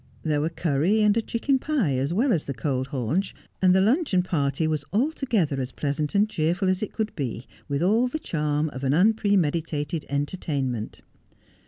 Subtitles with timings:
[0.23, 3.81] There were curry and a chicken pie, as well as the cold haunch, and the
[3.81, 8.17] luncheon party was altogether as pleasant and cheerful as it could be— with all the
[8.17, 11.01] charm of an unpremeditated entertainment.